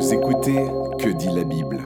Vous 0.00 0.14
écoutez 0.14 0.64
Que 0.98 1.10
dit 1.10 1.28
la 1.28 1.44
Bible 1.44 1.84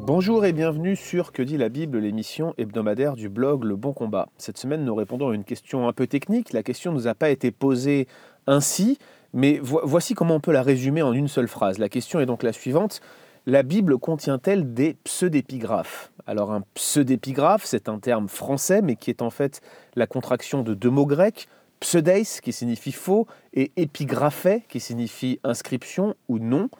Bonjour 0.00 0.46
et 0.46 0.54
bienvenue 0.54 0.96
sur 0.96 1.30
Que 1.30 1.42
dit 1.42 1.58
la 1.58 1.68
Bible, 1.68 1.98
l'émission 1.98 2.54
hebdomadaire 2.56 3.16
du 3.16 3.28
blog 3.28 3.64
Le 3.64 3.76
Bon 3.76 3.92
Combat. 3.92 4.30
Cette 4.38 4.56
semaine, 4.56 4.82
nous 4.82 4.94
répondons 4.94 5.28
à 5.28 5.34
une 5.34 5.44
question 5.44 5.86
un 5.86 5.92
peu 5.92 6.06
technique. 6.06 6.54
La 6.54 6.62
question 6.62 6.90
ne 6.90 6.96
nous 6.96 7.06
a 7.06 7.14
pas 7.14 7.28
été 7.28 7.50
posée 7.50 8.08
ainsi, 8.46 8.96
mais 9.34 9.60
voici 9.62 10.14
comment 10.14 10.36
on 10.36 10.40
peut 10.40 10.52
la 10.52 10.62
résumer 10.62 11.02
en 11.02 11.12
une 11.12 11.28
seule 11.28 11.48
phrase. 11.48 11.76
La 11.76 11.90
question 11.90 12.18
est 12.18 12.24
donc 12.24 12.42
la 12.42 12.54
suivante. 12.54 13.02
La 13.44 13.62
Bible 13.62 13.98
contient-elle 13.98 14.72
des 14.72 14.96
pseudépigraphes? 15.04 16.12
Alors 16.26 16.52
un 16.52 16.62
pseudépigraphe, 16.72 17.66
c'est 17.66 17.90
un 17.90 17.98
terme 17.98 18.30
français, 18.30 18.80
mais 18.80 18.96
qui 18.96 19.10
est 19.10 19.20
en 19.20 19.30
fait 19.30 19.60
la 19.96 20.06
contraction 20.06 20.62
de 20.62 20.72
deux 20.72 20.88
mots 20.88 21.04
grecs, 21.04 21.46
pseudeis, 21.78 22.40
qui 22.42 22.54
signifie 22.54 22.92
faux, 22.92 23.26
et 23.52 23.70
épigraphé, 23.76 24.64
qui 24.70 24.80
signifie 24.80 25.40
inscription 25.44 26.14
ou 26.30 26.38
nom. 26.38 26.70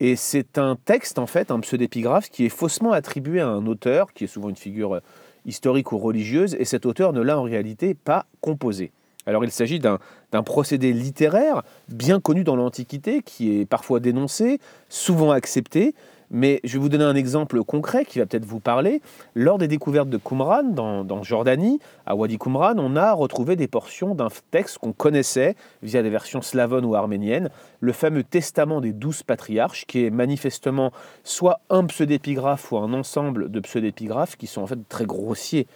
Et 0.00 0.16
c'est 0.16 0.58
un 0.58 0.76
texte, 0.76 1.18
en 1.18 1.26
fait, 1.26 1.50
un 1.50 1.60
pseudépigraphe, 1.60 2.30
qui 2.30 2.44
est 2.44 2.50
faussement 2.50 2.92
attribué 2.92 3.40
à 3.40 3.48
un 3.48 3.66
auteur, 3.66 4.12
qui 4.12 4.24
est 4.24 4.28
souvent 4.28 4.48
une 4.48 4.56
figure 4.56 4.96
euh, 4.96 5.00
historique 5.44 5.92
ou 5.92 5.98
religieuse, 5.98 6.54
et 6.58 6.64
cet 6.64 6.86
auteur 6.86 7.12
ne 7.12 7.20
l'a 7.20 7.38
en 7.38 7.42
réalité 7.42 7.94
pas 7.94 8.26
composé. 8.40 8.92
Alors 9.26 9.44
il 9.44 9.50
s'agit 9.50 9.78
d'un 9.78 9.98
procédé 10.42 10.94
littéraire 10.94 11.62
bien 11.88 12.18
connu 12.18 12.44
dans 12.44 12.56
l'Antiquité, 12.56 13.20
qui 13.22 13.60
est 13.60 13.66
parfois 13.66 14.00
dénoncé, 14.00 14.58
souvent 14.88 15.32
accepté, 15.32 15.94
mais 16.30 16.60
je 16.64 16.74
vais 16.74 16.78
vous 16.78 16.88
donner 16.88 17.04
un 17.04 17.14
exemple 17.14 17.62
concret 17.64 18.04
qui 18.04 18.18
va 18.18 18.26
peut-être 18.26 18.44
vous 18.44 18.60
parler. 18.60 19.00
Lors 19.34 19.58
des 19.58 19.68
découvertes 19.68 20.08
de 20.08 20.18
Qumran, 20.18 20.62
dans, 20.62 21.22
Jordanie, 21.22 21.80
à 22.06 22.14
Wadi 22.14 22.38
Qumran, 22.38 22.74
on 22.78 22.96
a 22.96 23.12
retrouvé 23.12 23.56
des 23.56 23.68
portions 23.68 24.14
d'un 24.14 24.28
texte 24.50 24.78
qu'on 24.78 24.92
connaissait 24.92 25.56
via 25.82 26.02
des 26.02 26.10
versions 26.10 26.42
slavonnes 26.42 26.84
ou 26.84 26.94
arméniennes, 26.94 27.50
le 27.80 27.92
fameux 27.92 28.22
Testament 28.22 28.80
des 28.80 28.92
douze 28.92 29.22
patriarches, 29.22 29.86
qui 29.86 30.04
est 30.04 30.10
manifestement 30.10 30.92
soit 31.24 31.60
un 31.70 31.84
pseudépigraphe 31.86 32.72
ou 32.72 32.78
un 32.78 32.92
ensemble 32.92 33.50
de 33.50 33.60
pseudépigraphes 33.60 34.36
qui 34.36 34.46
sont 34.46 34.62
en 34.62 34.66
fait 34.66 34.78
très 34.88 35.06
grossiers. 35.06 35.66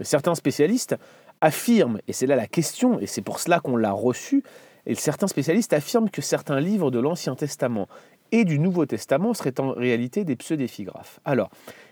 Certains 0.00 0.34
spécialistes 0.34 0.96
affirment, 1.40 1.98
et 2.08 2.12
c'est 2.12 2.26
là 2.26 2.36
la 2.36 2.46
question, 2.46 3.00
et 3.00 3.06
c'est 3.06 3.22
pour 3.22 3.40
cela 3.40 3.60
qu'on 3.60 3.76
l'a 3.76 3.92
reçu, 3.92 4.42
et 4.86 4.94
certains 4.94 5.28
spécialistes 5.28 5.72
affirment 5.72 6.10
que 6.10 6.22
certains 6.22 6.58
livres 6.58 6.90
de 6.90 6.98
l'Ancien 6.98 7.34
Testament 7.36 7.88
et 8.32 8.44
du 8.44 8.58
Nouveau 8.58 8.86
Testament 8.86 9.34
seraient 9.34 9.60
en 9.60 9.72
réalité 9.72 10.24
des 10.24 10.36
pseudépigraphes. 10.36 11.20
Alors, 11.24 11.50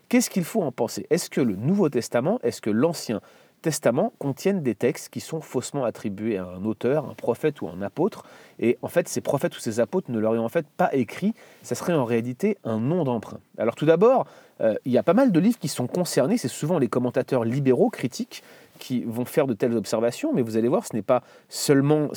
qu'est-ce 0.09 0.31
qu'il 0.31 0.45
faut 0.45 0.63
en 0.63 0.73
penser? 0.73 1.07
Est-ce 1.11 1.31
que 1.31 1.41
le 1.41 1.55
Nouveau 1.55 1.89
Testament, 1.89 2.41
est-ce 2.43 2.61
que 2.61 2.71
l'Ancien 2.71 3.21
Testament 3.63 4.13
contiennent 4.19 4.63
des 4.63 4.75
textes 4.75 5.11
qui 5.11 5.21
sont 5.21 5.41
faussement 5.41 5.85
attribués 5.85 6.39
à 6.39 6.45
un 6.45 6.65
auteur, 6.65 7.09
un 7.09 7.15
prophète 7.15 7.61
ou 7.61 7.69
un 7.69 7.83
apôtre, 7.83 8.25
et 8.59 8.79
en 8.83 8.89
fait 8.89 9.07
ces 9.09 9.21
prophètes 9.21 9.57
ou 9.57 9.61
ces 9.61 9.81
apôtres 9.81 10.11
ne 10.11 10.19
l'auraient 10.19 10.39
en 10.39 10.49
fait 10.49 10.67
pas 10.67 10.89
écrit, 10.95 11.35
ça 11.63 11.75
serait 11.75 11.93
en 11.93 12.05
réalité 12.05 12.57
un 12.65 12.81
nom 12.81 13.05
d'emprunt. 13.05 13.41
Alors 13.59 13.75
tout 13.75 13.87
d'abord, 13.87 14.27
euh, 14.61 14.75
il 14.85 14.93
y 14.93 14.99
a 14.99 15.03
pas 15.03 15.15
mal 15.15 15.31
de 15.31 15.41
livres 15.41 15.59
qui 15.59 15.69
sont 15.69 15.87
concernés, 15.87 16.39
c'est 16.39 16.49
souvent 16.49 16.79
les 16.79 16.89
commentateurs 16.89 17.45
libéraux 17.45 17.91
critiques 17.91 18.43
qui 18.81 19.05
vont 19.05 19.25
faire 19.25 19.47
de 19.47 19.55
telles 19.55 19.77
observations, 19.77 20.33
mais 20.33 20.43
vous 20.43 20.57
allez 20.57 20.67
voir, 20.67 20.85
ce 20.85 20.97
n'est 20.97 21.03
pas 21.03 21.23
seulement 21.49 22.09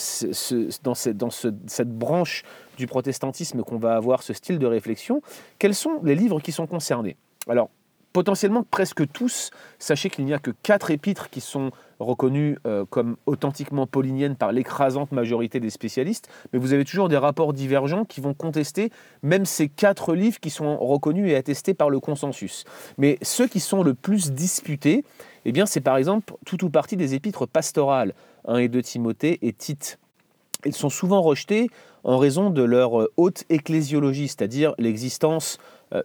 dans, 0.82 0.96
cette 0.96 1.90
branche 1.90 2.44
du 2.78 2.88
protestantisme 2.88 3.62
qu'on 3.62 3.78
va 3.78 3.96
avoir 3.96 4.24
ce 4.24 4.34
style 4.34 4.58
de 4.58 4.66
réflexion. 4.66 5.22
Quels 5.60 5.76
sont 5.76 6.00
les 6.04 6.16
livres 6.16 6.40
qui 6.40 6.52
sont 6.52 6.66
concernés? 6.66 7.18
Alors, 7.48 7.70
potentiellement 8.14 8.64
presque 8.64 9.12
tous, 9.12 9.50
sachez 9.80 10.10
qu'il 10.10 10.26
n'y 10.26 10.34
a 10.34 10.40
que 10.40 10.52
quatre 10.64 10.92
épîtres 10.92 11.30
qui 11.32 11.42
sont 11.42 11.72
reconnues 12.00 12.58
euh, 12.68 12.86
comme 12.90 13.18
authentiquement 13.26 13.88
pauliniennes 13.88 14.36
par 14.36 14.52
l'écrasante 14.52 15.12
majorité 15.12 15.60
des 15.60 15.72
spécialistes, 15.72 16.30
mais 16.52 16.60
vous 16.60 16.74
avez 16.74 16.86
toujours 16.86 17.10
des 17.10 17.18
rapports 17.18 17.54
divergents 17.54 18.06
qui 18.06 18.22
vont 18.22 18.34
contester 18.34 18.92
même 19.24 19.46
ces 19.46 19.68
quatre 19.68 20.14
livres 20.14 20.40
qui 20.40 20.52
sont 20.52 20.78
reconnus 20.78 21.30
et 21.32 21.36
attestés 21.36 21.74
par 21.74 21.90
le 21.90 22.00
consensus. 22.00 22.66
Mais 22.98 23.18
ceux 23.24 23.48
qui 23.48 23.60
sont 23.60 23.84
le 23.84 23.96
plus 23.96 24.32
disputés, 24.32 25.04
eh 25.46 25.52
bien 25.52 25.66
c'est 25.66 25.82
par 25.82 25.98
exemple 25.98 26.36
tout 26.46 26.64
ou 26.64 26.70
partie 26.70 26.98
des 26.98 27.16
épîtres 27.16 27.48
pastorales, 27.48 28.14
1 28.48 28.58
et 28.58 28.68
2 28.68 28.82
Timothée 28.82 29.40
et 29.42 29.54
Tite. 29.54 29.98
Ils 30.66 30.76
sont 30.76 30.90
souvent 30.90 31.22
rejetés 31.22 31.70
en 32.04 32.18
raison 32.18 32.50
de 32.50 32.64
leur 32.64 33.02
euh, 33.02 33.12
haute 33.18 33.44
ecclésiologie, 33.50 34.28
c'est-à-dire 34.28 34.74
l'existence 34.78 35.58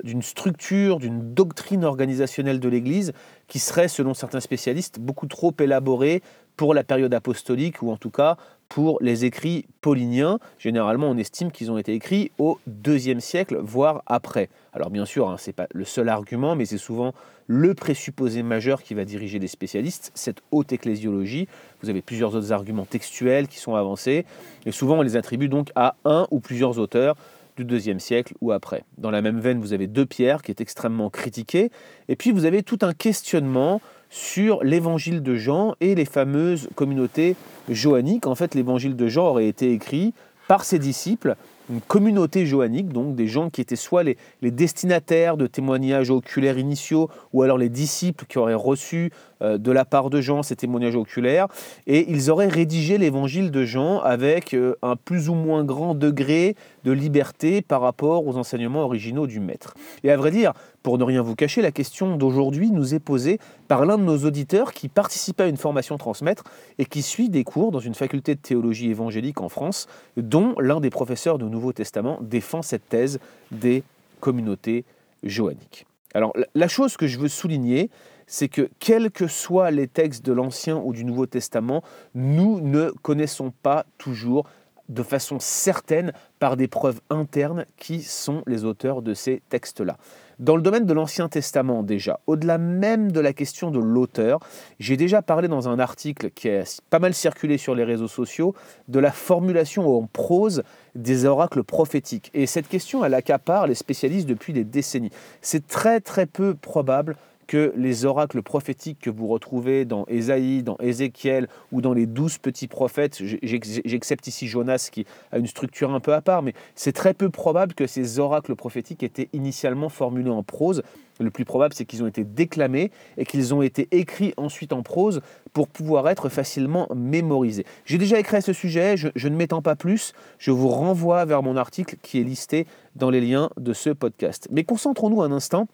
d'une 0.02 0.22
structure, 0.22 0.98
d'une 0.98 1.34
doctrine 1.34 1.84
organisationnelle 1.84 2.60
de 2.60 2.68
l'Église 2.68 3.12
qui 3.46 3.58
serait, 3.58 3.88
selon 3.88 4.14
certains 4.14 4.40
spécialistes, 4.40 4.98
beaucoup 4.98 5.26
trop 5.26 5.54
élaborée 5.58 6.22
pour 6.56 6.74
la 6.74 6.82
période 6.82 7.14
apostolique, 7.14 7.82
ou 7.82 7.90
en 7.90 7.96
tout 7.96 8.10
cas 8.10 8.36
pour 8.68 8.98
les 9.00 9.24
écrits 9.24 9.66
pauliniens. 9.80 10.38
Généralement, 10.58 11.08
on 11.08 11.16
estime 11.16 11.50
qu'ils 11.50 11.70
ont 11.70 11.78
été 11.78 11.94
écrits 11.94 12.32
au 12.38 12.58
IIe 12.84 13.20
siècle, 13.20 13.58
voire 13.62 14.02
après. 14.06 14.50
Alors 14.72 14.90
bien 14.90 15.06
sûr, 15.06 15.30
hein, 15.30 15.36
ce 15.38 15.48
n'est 15.48 15.54
pas 15.54 15.68
le 15.72 15.84
seul 15.84 16.08
argument, 16.08 16.56
mais 16.56 16.66
c'est 16.66 16.76
souvent 16.76 17.14
le 17.46 17.74
présupposé 17.74 18.42
majeur 18.42 18.82
qui 18.82 18.92
va 18.92 19.04
diriger 19.04 19.38
les 19.38 19.46
spécialistes, 19.46 20.10
cette 20.14 20.42
haute 20.50 20.72
ecclésiologie. 20.72 21.48
Vous 21.80 21.88
avez 21.88 22.02
plusieurs 22.02 22.34
autres 22.34 22.52
arguments 22.52 22.84
textuels 22.84 23.48
qui 23.48 23.58
sont 23.58 23.74
avancés, 23.74 24.26
et 24.66 24.72
souvent 24.72 24.98
on 24.98 25.02
les 25.02 25.16
attribue 25.16 25.48
donc 25.48 25.70
à 25.74 25.94
un 26.04 26.26
ou 26.30 26.40
plusieurs 26.40 26.78
auteurs 26.78 27.16
du 27.58 27.64
deuxième 27.64 27.98
siècle 27.98 28.34
ou 28.40 28.52
après. 28.52 28.84
Dans 28.98 29.10
la 29.10 29.20
même 29.20 29.40
veine, 29.40 29.60
vous 29.60 29.72
avez 29.72 29.88
deux 29.88 30.06
pierres 30.06 30.42
qui 30.42 30.52
est 30.52 30.60
extrêmement 30.60 31.10
critiqué, 31.10 31.70
et 32.08 32.16
puis 32.16 32.30
vous 32.30 32.44
avez 32.44 32.62
tout 32.62 32.78
un 32.82 32.94
questionnement 32.94 33.80
sur 34.10 34.62
l'évangile 34.62 35.22
de 35.22 35.34
Jean 35.34 35.74
et 35.80 35.94
les 35.94 36.04
fameuses 36.04 36.68
communautés 36.76 37.36
joanniques. 37.68 38.26
En 38.26 38.34
fait, 38.34 38.54
l'évangile 38.54 38.96
de 38.96 39.08
Jean 39.08 39.26
aurait 39.26 39.48
été 39.48 39.72
écrit 39.72 40.14
par 40.46 40.64
ses 40.64 40.78
disciples 40.78 41.34
une 41.70 41.80
communauté 41.80 42.46
joannique, 42.46 42.88
donc 42.88 43.14
des 43.14 43.26
gens 43.26 43.50
qui 43.50 43.60
étaient 43.60 43.76
soit 43.76 44.02
les, 44.02 44.16
destinataires 44.42 45.36
de 45.36 45.46
témoignages 45.46 46.10
oculaires 46.10 46.58
initiaux, 46.58 47.08
ou 47.32 47.42
alors 47.42 47.58
les 47.58 47.68
disciples 47.68 48.24
qui 48.26 48.38
auraient 48.38 48.54
reçu 48.54 49.10
euh, 49.42 49.58
de 49.58 49.70
la 49.70 49.84
part 49.84 50.10
de 50.10 50.20
Jean 50.20 50.42
ces 50.42 50.56
témoignages 50.56 50.96
oculaires, 50.96 51.48
et 51.86 52.10
ils 52.10 52.30
auraient 52.30 52.48
rédigé 52.48 52.98
l'évangile 52.98 53.50
de 53.50 53.64
Jean 53.64 54.00
avec 54.00 54.54
euh, 54.54 54.74
un 54.82 54.96
plus 54.96 55.28
ou 55.28 55.34
moins 55.34 55.64
grand 55.64 55.94
degré 55.94 56.56
de 56.84 56.92
liberté 56.92 57.62
par 57.62 57.80
rapport 57.80 58.26
aux 58.26 58.36
enseignements 58.36 58.82
originaux 58.82 59.26
du 59.26 59.40
maître. 59.40 59.74
Et 60.04 60.10
à 60.10 60.16
vrai 60.16 60.30
dire, 60.30 60.52
pour 60.88 60.96
ne 60.96 61.04
rien 61.04 61.20
vous 61.20 61.34
cacher, 61.34 61.60
la 61.60 61.70
question 61.70 62.16
d'aujourd'hui 62.16 62.70
nous 62.70 62.94
est 62.94 62.98
posée 62.98 63.40
par 63.68 63.84
l'un 63.84 63.98
de 63.98 64.04
nos 64.04 64.24
auditeurs 64.24 64.72
qui 64.72 64.88
participe 64.88 65.38
à 65.38 65.46
une 65.46 65.58
formation 65.58 65.98
transmettre 65.98 66.44
et 66.78 66.86
qui 66.86 67.02
suit 67.02 67.28
des 67.28 67.44
cours 67.44 67.72
dans 67.72 67.78
une 67.78 67.92
faculté 67.92 68.34
de 68.34 68.40
théologie 68.40 68.88
évangélique 68.88 69.42
en 69.42 69.50
France, 69.50 69.86
dont 70.16 70.54
l'un 70.58 70.80
des 70.80 70.88
professeurs 70.88 71.36
de 71.36 71.44
Nouveau 71.44 71.74
Testament 71.74 72.18
défend 72.22 72.62
cette 72.62 72.88
thèse 72.88 73.20
des 73.50 73.82
communautés 74.20 74.86
joanniques. 75.24 75.84
Alors 76.14 76.32
la 76.54 76.68
chose 76.68 76.96
que 76.96 77.06
je 77.06 77.18
veux 77.18 77.28
souligner, 77.28 77.90
c'est 78.26 78.48
que 78.48 78.70
quels 78.78 79.10
que 79.10 79.26
soient 79.26 79.70
les 79.70 79.88
textes 79.88 80.24
de 80.24 80.32
l'Ancien 80.32 80.78
ou 80.82 80.94
du 80.94 81.04
Nouveau 81.04 81.26
Testament, 81.26 81.82
nous 82.14 82.62
ne 82.62 82.92
connaissons 83.02 83.52
pas 83.62 83.84
toujours 83.98 84.46
de 84.88 85.02
façon 85.02 85.38
certaine 85.38 86.12
par 86.38 86.56
des 86.56 86.66
preuves 86.66 87.02
internes 87.10 87.66
qui 87.76 88.00
sont 88.00 88.42
les 88.46 88.64
auteurs 88.64 89.02
de 89.02 89.12
ces 89.12 89.42
textes-là. 89.50 89.98
Dans 90.38 90.54
le 90.54 90.62
domaine 90.62 90.86
de 90.86 90.92
l'Ancien 90.92 91.28
Testament 91.28 91.82
déjà, 91.82 92.20
au-delà 92.28 92.58
même 92.58 93.10
de 93.10 93.18
la 93.18 93.32
question 93.32 93.72
de 93.72 93.80
l'auteur, 93.80 94.38
j'ai 94.78 94.96
déjà 94.96 95.20
parlé 95.20 95.48
dans 95.48 95.68
un 95.68 95.80
article 95.80 96.30
qui 96.30 96.48
a 96.48 96.62
pas 96.90 97.00
mal 97.00 97.12
circulé 97.12 97.58
sur 97.58 97.74
les 97.74 97.82
réseaux 97.82 98.06
sociaux 98.06 98.54
de 98.86 99.00
la 99.00 99.10
formulation 99.10 99.88
en 99.98 100.06
prose 100.06 100.62
des 100.94 101.24
oracles 101.24 101.64
prophétiques. 101.64 102.30
Et 102.34 102.46
cette 102.46 102.68
question, 102.68 103.04
elle 103.04 103.14
accapare 103.14 103.66
les 103.66 103.74
spécialistes 103.74 104.28
depuis 104.28 104.52
des 104.52 104.62
décennies. 104.62 105.10
C'est 105.42 105.66
très 105.66 106.00
très 106.00 106.26
peu 106.26 106.54
probable 106.54 107.16
que 107.48 107.72
les 107.76 108.04
oracles 108.04 108.42
prophétiques 108.42 109.00
que 109.00 109.10
vous 109.10 109.26
retrouvez 109.26 109.84
dans 109.84 110.04
Ésaïe, 110.06 110.62
dans 110.62 110.76
Ézéchiel 110.78 111.48
ou 111.72 111.80
dans 111.80 111.94
les 111.94 112.06
douze 112.06 112.38
petits 112.38 112.68
prophètes, 112.68 113.20
j'accepte 113.42 114.26
ici 114.28 114.46
Jonas 114.46 114.90
qui 114.92 115.06
a 115.32 115.38
une 115.38 115.46
structure 115.46 115.92
un 115.92 115.98
peu 115.98 116.14
à 116.14 116.20
part, 116.20 116.42
mais 116.42 116.52
c'est 116.76 116.92
très 116.92 117.14
peu 117.14 117.30
probable 117.30 117.74
que 117.74 117.86
ces 117.86 118.18
oracles 118.18 118.54
prophétiques 118.54 119.02
étaient 119.02 119.30
initialement 119.32 119.88
formulés 119.88 120.30
en 120.30 120.42
prose. 120.42 120.82
Le 121.20 121.30
plus 121.30 121.44
probable, 121.44 121.74
c'est 121.74 121.84
qu'ils 121.84 122.04
ont 122.04 122.06
été 122.06 122.22
déclamés 122.22 122.92
et 123.16 123.24
qu'ils 123.24 123.52
ont 123.52 123.62
été 123.62 123.88
écrits 123.90 124.34
ensuite 124.36 124.72
en 124.72 124.82
prose 124.82 125.20
pour 125.52 125.66
pouvoir 125.66 126.08
être 126.08 126.28
facilement 126.28 126.86
mémorisés. 126.94 127.64
J'ai 127.86 127.98
déjà 127.98 128.20
écrit 128.20 128.36
à 128.36 128.40
ce 128.40 128.52
sujet, 128.52 128.96
je, 128.96 129.08
je 129.16 129.28
ne 129.28 129.34
m'étends 129.34 129.62
pas 129.62 129.74
plus, 129.74 130.12
je 130.38 130.52
vous 130.52 130.68
renvoie 130.68 131.24
vers 131.24 131.42
mon 131.42 131.56
article 131.56 131.96
qui 132.02 132.20
est 132.20 132.24
listé 132.24 132.66
dans 132.94 133.10
les 133.10 133.20
liens 133.20 133.50
de 133.56 133.72
ce 133.72 133.90
podcast. 133.90 134.46
Mais 134.52 134.62
concentrons-nous 134.62 135.22
un 135.22 135.32
instant 135.32 135.66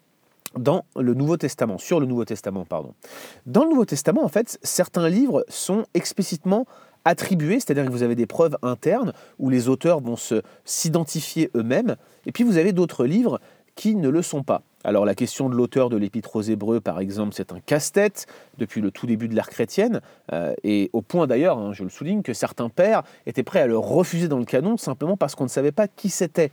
dans 0.57 0.85
le 0.95 1.13
Nouveau 1.13 1.37
Testament, 1.37 1.77
sur 1.77 1.99
le 1.99 2.05
Nouveau 2.05 2.25
Testament, 2.25 2.65
pardon. 2.65 2.93
Dans 3.45 3.63
le 3.63 3.69
Nouveau 3.69 3.85
Testament, 3.85 4.23
en 4.23 4.29
fait, 4.29 4.57
certains 4.63 5.09
livres 5.09 5.45
sont 5.49 5.85
explicitement 5.93 6.65
attribués, 7.03 7.59
c'est-à-dire 7.59 7.85
que 7.85 7.91
vous 7.91 8.03
avez 8.03 8.15
des 8.15 8.25
preuves 8.25 8.57
internes 8.63 9.13
où 9.37 9.49
les 9.49 9.69
auteurs 9.69 10.01
vont 10.01 10.17
s'identifier 10.65 11.51
eux-mêmes, 11.55 11.95
et 12.25 12.31
puis 12.31 12.43
vous 12.43 12.57
avez 12.57 12.73
d'autres 12.73 13.05
livres 13.05 13.39
qui 13.75 13.95
ne 13.95 14.09
le 14.09 14.21
sont 14.21 14.41
pas. 14.41 14.63
Alors 14.83 15.05
la 15.05 15.15
question 15.15 15.49
de 15.49 15.55
l'auteur 15.55 15.89
de 15.89 15.97
l'Épître 15.97 16.35
aux 16.35 16.41
Hébreux, 16.41 16.79
par 16.79 16.99
exemple, 16.99 17.33
c'est 17.35 17.51
un 17.51 17.59
casse-tête 17.59 18.27
depuis 18.57 18.81
le 18.81 18.91
tout 18.91 19.05
début 19.05 19.27
de 19.27 19.35
l'ère 19.35 19.49
chrétienne, 19.49 20.01
euh, 20.31 20.53
et 20.63 20.89
au 20.93 21.01
point 21.01 21.27
d'ailleurs, 21.27 21.57
hein, 21.57 21.73
je 21.73 21.83
le 21.83 21.89
souligne, 21.89 22.21
que 22.21 22.33
certains 22.33 22.69
pères 22.69 23.03
étaient 23.25 23.43
prêts 23.43 23.61
à 23.61 23.67
le 23.67 23.77
refuser 23.77 24.27
dans 24.27 24.39
le 24.39 24.45
canon 24.45 24.77
simplement 24.77 25.17
parce 25.17 25.35
qu'on 25.35 25.45
ne 25.45 25.49
savait 25.49 25.71
pas 25.71 25.87
qui 25.87 26.09
c'était. 26.09 26.51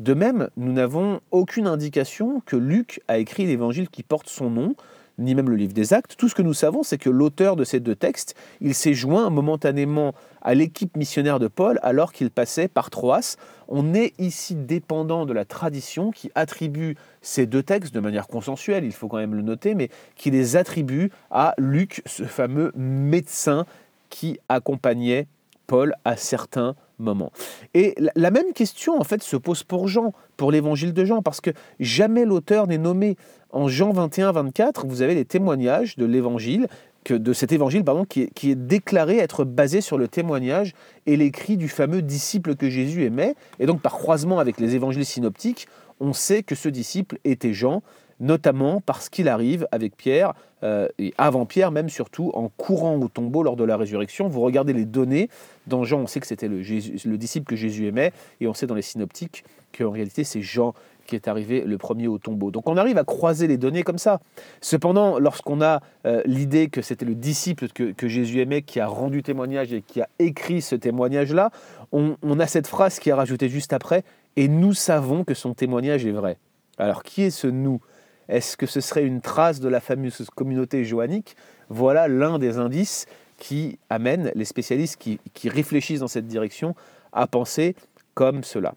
De 0.00 0.14
même, 0.14 0.48
nous 0.56 0.72
n'avons 0.72 1.20
aucune 1.30 1.68
indication 1.68 2.42
que 2.46 2.56
Luc 2.56 3.00
a 3.06 3.18
écrit 3.18 3.46
l'évangile 3.46 3.88
qui 3.88 4.02
porte 4.02 4.28
son 4.28 4.50
nom, 4.50 4.74
ni 5.18 5.36
même 5.36 5.48
le 5.48 5.54
livre 5.54 5.72
des 5.72 5.92
actes. 5.92 6.16
Tout 6.16 6.28
ce 6.28 6.34
que 6.34 6.42
nous 6.42 6.54
savons, 6.54 6.82
c'est 6.82 6.98
que 6.98 7.10
l'auteur 7.10 7.54
de 7.54 7.62
ces 7.62 7.78
deux 7.78 7.94
textes, 7.94 8.34
il 8.60 8.74
s'est 8.74 8.94
joint 8.94 9.30
momentanément 9.30 10.12
à 10.42 10.54
l'équipe 10.54 10.96
missionnaire 10.96 11.38
de 11.38 11.46
Paul 11.46 11.78
alors 11.82 12.12
qu'il 12.12 12.30
passait 12.30 12.66
par 12.66 12.90
Troas. 12.90 13.36
On 13.68 13.94
est 13.94 14.14
ici 14.18 14.56
dépendant 14.56 15.26
de 15.26 15.32
la 15.32 15.44
tradition 15.44 16.10
qui 16.10 16.32
attribue 16.34 16.96
ces 17.22 17.46
deux 17.46 17.62
textes 17.62 17.94
de 17.94 18.00
manière 18.00 18.26
consensuelle, 18.26 18.84
il 18.84 18.92
faut 18.92 19.06
quand 19.06 19.18
même 19.18 19.34
le 19.34 19.42
noter, 19.42 19.76
mais 19.76 19.90
qui 20.16 20.32
les 20.32 20.56
attribue 20.56 21.10
à 21.30 21.54
Luc, 21.56 22.02
ce 22.04 22.24
fameux 22.24 22.72
médecin 22.74 23.64
qui 24.10 24.38
accompagnait 24.48 25.28
Paul 25.66 25.94
à 26.04 26.16
certains 26.16 26.74
moments. 26.98 27.32
Et 27.74 27.94
la 28.14 28.30
même 28.30 28.52
question 28.52 28.98
en 28.98 29.04
fait 29.04 29.22
se 29.22 29.36
pose 29.36 29.62
pour 29.62 29.88
Jean, 29.88 30.12
pour 30.36 30.52
l'évangile 30.52 30.92
de 30.92 31.04
Jean, 31.04 31.22
parce 31.22 31.40
que 31.40 31.50
jamais 31.80 32.24
l'auteur 32.24 32.66
n'est 32.66 32.78
nommé. 32.78 33.16
En 33.50 33.68
Jean 33.68 33.92
21-24, 33.92 34.86
vous 34.86 35.02
avez 35.02 35.14
les 35.14 35.24
témoignages 35.24 35.96
de 35.96 36.04
l'évangile, 36.04 36.66
de 37.08 37.32
cet 37.32 37.52
évangile 37.52 37.84
pardon, 37.84 38.04
qui 38.04 38.28
qui 38.30 38.50
est 38.50 38.56
déclaré 38.56 39.18
être 39.18 39.44
basé 39.44 39.80
sur 39.80 39.98
le 39.98 40.08
témoignage 40.08 40.72
et 41.06 41.16
l'écrit 41.16 41.56
du 41.56 41.68
fameux 41.68 42.02
disciple 42.02 42.56
que 42.56 42.68
Jésus 42.68 43.04
aimait. 43.04 43.34
Et 43.60 43.66
donc 43.66 43.80
par 43.80 43.92
croisement 43.92 44.40
avec 44.40 44.58
les 44.58 44.74
évangiles 44.74 45.04
synoptiques, 45.04 45.68
on 46.00 46.12
sait 46.12 46.42
que 46.42 46.54
ce 46.54 46.68
disciple 46.68 47.18
était 47.24 47.52
Jean, 47.52 47.82
notamment 48.20 48.80
parce 48.80 49.08
qu'il 49.08 49.28
arrive 49.28 49.66
avec 49.72 49.96
Pierre, 49.96 50.34
euh, 50.62 50.88
et 50.98 51.14
avant 51.18 51.46
Pierre 51.46 51.70
même 51.70 51.88
surtout, 51.88 52.30
en 52.34 52.48
courant 52.48 52.96
au 52.96 53.08
tombeau 53.08 53.42
lors 53.42 53.56
de 53.56 53.64
la 53.64 53.76
résurrection. 53.76 54.28
Vous 54.28 54.40
regardez 54.40 54.72
les 54.72 54.84
données, 54.84 55.28
dans 55.66 55.84
Jean 55.84 56.00
on 56.00 56.06
sait 56.06 56.20
que 56.20 56.26
c'était 56.26 56.48
le, 56.48 56.58
le, 56.58 57.18
disciple 57.18 57.46
que 57.46 57.56
Jésus 57.56 57.86
aimait, 57.86 58.12
et 58.40 58.46
on 58.46 58.54
sait 58.54 58.66
dans 58.66 58.74
les 58.74 58.82
synoptiques 58.82 59.44
qu'en 59.76 59.90
réalité 59.90 60.24
c'est 60.24 60.40
Jean 60.40 60.74
qui 61.06 61.16
est 61.16 61.28
arrivé 61.28 61.62
le 61.66 61.76
premier 61.76 62.08
au 62.08 62.18
tombeau. 62.18 62.50
Donc 62.50 62.68
on 62.68 62.76
arrive 62.76 62.98
à 62.98 63.04
croiser 63.04 63.46
les 63.46 63.58
données 63.58 63.82
comme 63.82 63.98
ça. 63.98 64.20
Cependant, 64.62 65.18
lorsqu'on 65.18 65.60
a 65.60 65.82
euh, 66.06 66.22
l'idée 66.24 66.68
que 66.68 66.80
c'était 66.80 67.04
le 67.04 67.14
disciple 67.14 67.68
que, 67.68 67.92
que, 67.92 68.08
Jésus 68.08 68.40
aimait 68.40 68.62
qui 68.62 68.80
a 68.80 68.86
rendu 68.86 69.22
témoignage 69.22 69.72
et 69.72 69.82
qui 69.82 70.00
a 70.00 70.08
écrit 70.18 70.62
ce 70.62 70.74
témoignage-là, 70.74 71.50
on, 71.92 72.16
on 72.22 72.40
a 72.40 72.46
cette 72.46 72.66
phrase 72.66 72.98
qui 72.98 73.10
est 73.10 73.14
rajoutée 73.14 73.48
juste 73.48 73.74
après, 73.74 74.02
et 74.36 74.48
nous 74.48 74.72
savons 74.72 75.24
que 75.24 75.34
son 75.34 75.54
témoignage 75.54 76.06
est 76.06 76.12
vrai. 76.12 76.38
Alors 76.78 77.02
qui 77.02 77.22
est 77.22 77.30
ce 77.30 77.46
nous? 77.46 77.80
Est-ce 78.28 78.56
que 78.56 78.66
ce 78.66 78.80
serait 78.80 79.04
une 79.04 79.20
trace 79.20 79.60
de 79.60 79.68
la 79.68 79.80
fameuse 79.80 80.26
communauté 80.34 80.84
joannique? 80.84 81.36
Voilà 81.68 82.08
l'un 82.08 82.38
des 82.38 82.58
indices 82.58 83.06
qui 83.38 83.78
amène 83.90 84.30
les 84.34 84.44
spécialistes 84.44 84.96
qui, 84.96 85.48
réfléchissent 85.48 86.00
dans 86.00 86.08
cette 86.08 86.26
direction 86.26 86.74
à 87.12 87.26
penser 87.26 87.74
comme 88.14 88.44
cela. 88.44 88.74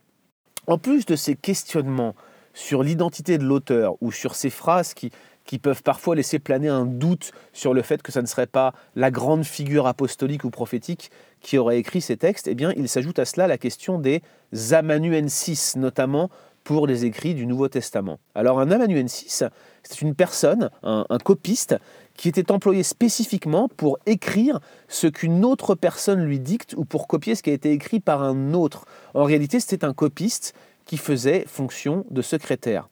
En 0.68 0.78
plus 0.78 1.06
de 1.06 1.16
ces 1.16 1.36
questionnements 1.36 2.16
sur 2.54 2.84
l'identité 2.84 3.38
de 3.38 3.46
l'auteur 3.46 3.96
ou 4.02 4.12
sur 4.12 4.36
ces 4.36 4.50
phrases 4.50 4.94
qui, 4.94 5.12
peuvent 5.60 5.84
parfois 5.84 6.16
laisser 6.16 6.40
planer 6.40 6.68
un 6.68 6.86
doute 6.86 7.32
sur 7.54 7.74
le 7.74 7.82
fait 7.82 8.02
que 8.02 8.12
ça 8.12 8.22
ne 8.22 8.28
serait 8.28 8.48
pas 8.48 8.74
la 8.96 9.12
grande 9.12 9.46
figure 9.46 9.88
apostolique 9.88 10.44
ou 10.44 10.50
prophétique 10.50 11.12
qui 11.40 11.58
aurait 11.58 11.78
écrit 11.78 12.02
ces 12.02 12.18
textes, 12.18 12.48
eh 12.48 12.56
bien, 12.56 12.74
il 12.76 12.90
s'ajoute 12.90 13.20
à 13.20 13.26
cela 13.26 13.48
la 13.48 13.58
question 13.58 14.00
des 14.00 14.22
amanuensis, 14.72 15.76
notamment 15.78 16.30
pour 16.68 16.86
les 16.86 17.06
écrits 17.06 17.34
du 17.34 17.46
Nouveau 17.46 17.70
Testament. 17.70 18.20
Alors 18.36 18.60
un 18.60 18.72
amanuensis, 18.72 19.42
c'est 19.84 20.02
une 20.02 20.14
personne, 20.14 20.70
un, 20.84 21.06
copiste, 21.24 21.78
qui 22.18 22.28
était 22.28 22.52
employé 22.52 22.84
spécifiquement 22.84 23.70
pour 23.70 24.00
écrire 24.06 24.60
ce 24.90 25.08
qu'une 25.08 25.46
autre 25.46 25.76
personne 25.76 26.26
lui 26.26 26.42
dicte 26.42 26.74
ou 26.76 26.84
pour 26.84 27.08
copier 27.08 27.36
ce 27.36 27.44
qui 27.44 27.52
a 27.52 27.54
été 27.54 27.72
écrit 27.72 28.02
par 28.02 28.22
un 28.22 28.54
autre. 28.54 28.84
En 29.14 29.24
réalité, 29.24 29.62
c'était 29.62 29.86
un 29.86 29.94
copiste 29.94 30.54
qui 30.84 30.98
faisait 30.98 31.46
fonction 31.48 32.06
de 32.12 32.22
secrétaire. 32.22 32.90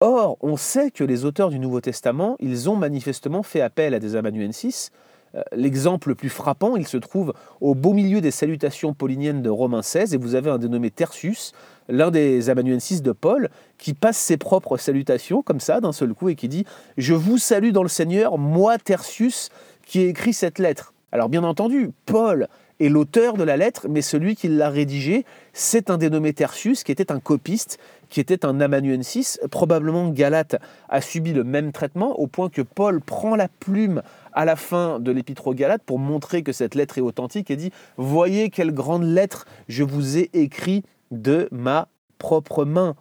Or, 0.00 0.38
on 0.40 0.56
sait 0.56 0.90
que 0.90 1.04
les 1.04 1.26
auteurs 1.26 1.50
du 1.50 1.58
Nouveau 1.58 1.82
Testament, 1.82 2.36
ils 2.40 2.70
ont 2.70 2.76
manifestement 2.76 3.42
fait 3.42 3.60
appel 3.60 3.92
à 3.92 3.98
des 3.98 4.16
amanuensis, 4.16 4.92
euh, 5.34 5.42
l'exemple 5.52 6.08
le 6.08 6.14
plus 6.14 6.28
frappant, 6.28 6.76
il 6.76 6.86
se 6.86 6.96
trouve 6.96 7.34
au 7.60 7.74
beau 7.74 7.92
milieu 7.92 8.20
des 8.20 8.30
salutations 8.30 8.94
pauliniennes 8.94 9.42
de 9.42 9.50
Romains 9.50 9.82
16, 9.82 10.14
et 10.14 10.16
vous 10.16 10.34
avez 10.34 10.50
un 10.50 10.58
dénommé 10.58 10.90
Tertius, 10.90 11.52
l'un 11.90 12.10
des 12.10 12.50
amanuensis 12.50 13.02
de 13.02 13.12
Paul, 13.12 13.50
qui 13.78 13.94
passe 13.94 14.18
ses 14.18 14.36
propres 14.36 14.76
salutations 14.76 15.42
comme 15.42 15.60
ça 15.60 15.80
d'un 15.80 15.92
seul 15.92 16.14
coup 16.14 16.28
et 16.28 16.34
qui 16.34 16.48
dit 16.48 16.64
Je 16.96 17.14
vous 17.14 17.38
salue 17.38 17.70
dans 17.70 17.82
le 17.82 17.88
Seigneur, 17.88 18.38
moi 18.38 18.78
Tertius, 18.78 19.50
qui 19.86 20.00
ai 20.00 20.08
écrit 20.08 20.32
cette 20.32 20.58
lettre. 20.58 20.94
Alors 21.12 21.28
bien 21.28 21.42
entendu, 21.42 21.90
Paul 22.06 22.48
est 22.78 22.88
l'auteur 22.88 23.34
de 23.34 23.42
la 23.42 23.56
lettre, 23.56 23.86
mais 23.88 24.00
celui 24.00 24.36
qui 24.36 24.48
l'a 24.48 24.70
rédigée, 24.70 25.26
c'est 25.52 25.90
un 25.90 25.98
dénommé 25.98 26.32
Tertius, 26.32 26.82
qui 26.82 26.92
était 26.92 27.12
un 27.12 27.20
copiste, 27.20 27.78
qui 28.08 28.20
était 28.20 28.44
un 28.46 28.60
amanuensis. 28.60 29.38
Probablement 29.50 30.08
Galate 30.08 30.56
a 30.88 31.00
subi 31.00 31.32
le 31.32 31.44
même 31.44 31.72
traitement, 31.72 32.18
au 32.18 32.26
point 32.26 32.48
que 32.48 32.62
Paul 32.62 33.00
prend 33.00 33.36
la 33.36 33.48
plume 33.48 34.02
à 34.32 34.44
la 34.44 34.56
fin 34.56 34.98
de 35.00 35.10
l'épître 35.10 35.48
aux 35.48 35.54
Galates 35.54 35.82
pour 35.84 35.98
montrer 35.98 36.42
que 36.42 36.52
cette 36.52 36.74
lettre 36.74 36.98
est 36.98 37.02
authentique 37.02 37.50
et 37.50 37.56
dit 37.56 37.70
Voyez 37.96 38.50
quelle 38.50 38.72
grande 38.72 39.04
lettre 39.04 39.46
je 39.68 39.82
vous 39.82 40.16
ai 40.16 40.30
écrit 40.32 40.84
de 41.10 41.48
ma 41.50 41.88
propre 42.18 42.64
main. 42.64 42.94